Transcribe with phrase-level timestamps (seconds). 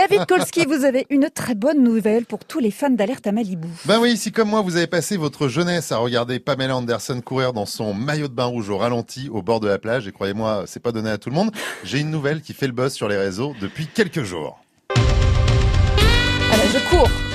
[0.00, 3.68] David Kolski, vous avez une très bonne nouvelle pour tous les fans d'Alerte à Malibu.
[3.84, 7.52] Ben oui, si comme moi vous avez passé votre jeunesse à regarder Pamela Anderson courir
[7.52, 10.64] dans son maillot de bain rouge au ralenti au bord de la plage, et croyez-moi,
[10.66, 11.50] c'est pas donné à tout le monde,
[11.84, 14.58] j'ai une nouvelle qui fait le buzz sur les réseaux depuis quelques jours.
[16.50, 17.29] Allez, je cours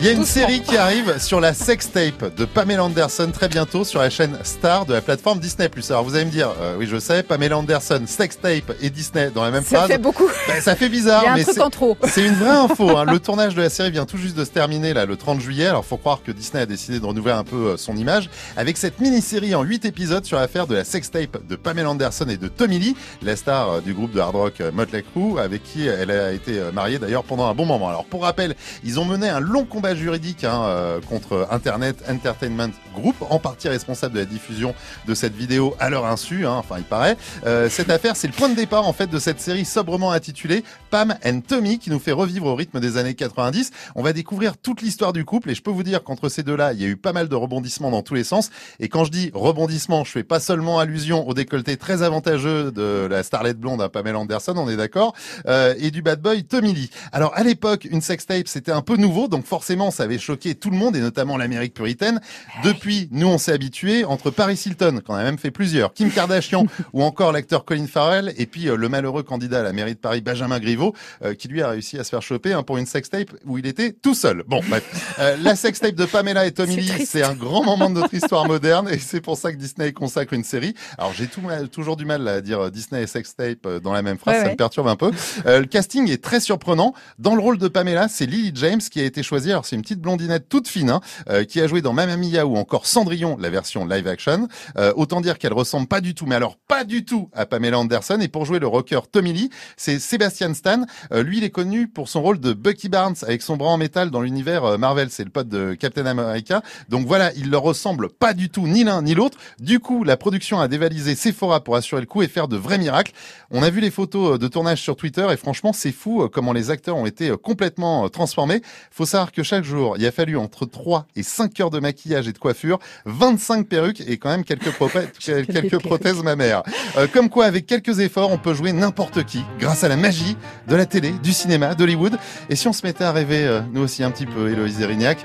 [0.00, 3.84] il y a une série qui arrive sur la sextape de Pamela Anderson très bientôt
[3.84, 5.68] sur la chaîne Star de la plateforme Disney+.
[5.90, 9.44] Alors vous allez me dire, euh, oui je sais, Pamela Anderson, sextape et Disney dans
[9.44, 9.88] la même phrase.
[9.88, 10.26] Ça fait beaucoup.
[10.48, 11.98] Ben, ça fait bizarre, Il y a un mais truc en trop.
[12.04, 12.96] c'est une vraie info.
[12.96, 13.04] Hein.
[13.12, 15.66] Le tournage de la série vient tout juste de se terminer là le 30 juillet.
[15.66, 18.78] Alors faut croire que Disney a décidé de renouveler un peu euh, son image avec
[18.78, 22.48] cette mini-série en 8 épisodes sur l'affaire de la sextape de Pamela Anderson et de
[22.48, 26.10] Tommy Lee, la star euh, du groupe de hard rock Motley Crue, avec qui elle
[26.10, 27.90] a été mariée d'ailleurs pendant un bon moment.
[27.90, 30.44] Alors pour rappel, ils ont mené un long combat juridique.
[30.44, 34.74] Hein, euh, contre Internet Entertainment Group, en partie responsable de la diffusion
[35.06, 37.16] de cette vidéo à leur insu, hein, enfin il paraît.
[37.46, 40.64] Euh, cette affaire, c'est le point de départ en fait de cette série sobrement intitulée
[40.90, 43.70] Pam and Tommy, qui nous fait revivre au rythme des années 90.
[43.94, 46.72] On va découvrir toute l'histoire du couple et je peux vous dire qu'entre ces deux-là,
[46.72, 48.50] il y a eu pas mal de rebondissements dans tous les sens.
[48.78, 53.06] Et quand je dis rebondissement, je fais pas seulement allusion au décolleté très avantageux de
[53.10, 55.14] la starlette blonde à Pamela Anderson, on est d'accord,
[55.46, 56.90] euh, et du bad boy Tommy Lee.
[57.12, 60.68] Alors à l'époque, une sextape c'était un peu nouveau, donc forcément ça avait choqué tout
[60.68, 62.20] le monde et notamment l'Amérique puritaine.
[62.62, 66.66] Depuis, nous on s'est habitué entre Paris Hilton, qu'on a même fait plusieurs, Kim Kardashian
[66.92, 69.98] ou encore l'acteur Colin Farrell et puis euh, le malheureux candidat à la mairie de
[69.98, 72.84] Paris Benjamin Griveaux euh, qui lui a réussi à se faire choper hein, pour une
[72.84, 74.44] sextape où il était tout seul.
[74.46, 75.16] Bon, bref.
[75.18, 78.46] Euh, la sextape de Pamela et Tommy Lee, c'est un grand moment de notre histoire
[78.46, 80.74] moderne et c'est pour ça que Disney consacre une série.
[80.98, 81.28] Alors j'ai
[81.68, 84.88] toujours du mal à dire Disney et sextape dans la même phrase, ça me perturbe
[84.88, 85.12] un peu.
[85.46, 86.94] le casting est très surprenant.
[87.18, 89.50] Dans le rôle de Pamela, c'est Lily James qui a été choisie.
[89.50, 92.46] Alors c'est une petite blondinette toute fine Hein, euh, qui a joué dans Mamma Mia
[92.46, 94.48] ou encore Cendrillon, la version live action.
[94.76, 97.78] Euh, autant dire qu'elle ressemble pas du tout, mais alors pas du tout à Pamela
[97.78, 98.18] Anderson.
[98.20, 100.82] Et pour jouer le rocker Tommy Lee, c'est Sebastian Stan.
[101.12, 103.76] Euh, lui, il est connu pour son rôle de Bucky Barnes avec son bras en
[103.76, 105.10] métal dans l'univers Marvel.
[105.10, 106.62] C'est le pote de Captain America.
[106.88, 109.38] Donc voilà, il leur ressemble pas du tout ni l'un ni l'autre.
[109.60, 112.78] Du coup, la production a dévalisé Sephora pour assurer le coup et faire de vrais
[112.78, 113.12] miracles.
[113.50, 116.70] On a vu les photos de tournage sur Twitter et franchement, c'est fou comment les
[116.70, 118.62] acteurs ont été complètement transformés.
[118.90, 119.32] Faut savoir
[119.64, 123.66] jour, il a fallu entre 3 et 5 heures de maquillage et de coiffure, 25
[123.66, 124.72] perruques et quand même quelques,
[125.46, 126.62] quelques prothèses mammaires.
[126.96, 130.36] Euh, comme quoi, avec quelques efforts, on peut jouer n'importe qui grâce à la magie
[130.68, 132.18] de la télé, du cinéma, d'Hollywood.
[132.48, 135.18] Et si on se mettait à rêver, euh, nous aussi un petit peu, Héloïse Erignac,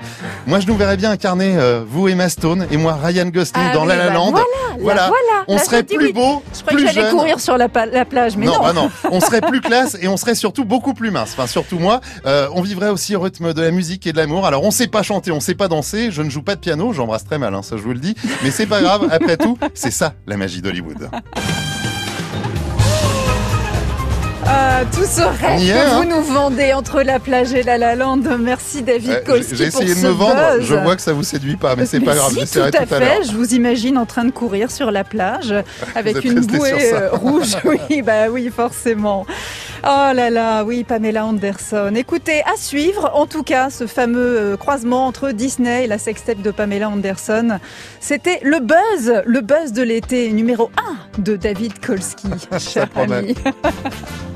[0.46, 3.74] moi je nous verrais bien incarner euh, vous Emma Stone et moi Ryan Gosling ah
[3.74, 4.34] dans La La bah Land.
[4.78, 5.10] Voilà,
[5.48, 8.54] on serait plus beau, je plus que j'allais courir sur la, plage, mais non.
[8.54, 8.90] Non, bah non.
[9.10, 11.30] on serait plus classe et on serait surtout beaucoup plus mince.
[11.32, 12.00] Enfin, surtout moi.
[12.24, 14.46] on vivrait aussi au rythme de la musique et de l'amour.
[14.46, 16.92] Alors, on sait pas chanter, on sait pas danser je ne joue pas de piano,
[16.92, 18.14] j'embrasse très mal, hein, ça je vous le dis.
[18.42, 21.08] Mais c'est pas grave, après tout, c'est ça la magie d'Hollywood.
[24.48, 26.02] Ah, tout ce rêve que hein.
[26.02, 28.20] vous nous vendez entre la plage et la La Land.
[28.38, 30.60] Merci David euh, J'ai essayé de me vendre.
[30.60, 32.32] Je vois que ça vous séduit pas, mais c'est pas grave.
[32.32, 33.24] Tout à, fait.
[33.24, 35.52] Je vous imagine en train de courir sur la plage
[35.96, 37.56] avec une bouée euh, rouge.
[37.64, 39.26] Oui, bah oui, forcément.
[39.88, 41.92] Oh là là, oui, Pamela Anderson.
[41.94, 46.42] Écoutez, à suivre, en tout cas, ce fameux euh, croisement entre Disney et la sextape
[46.42, 47.60] de Pamela Anderson.
[48.00, 50.72] C'était le buzz, le buzz de l'été numéro
[51.16, 53.36] 1 de David Kolski, cher ami.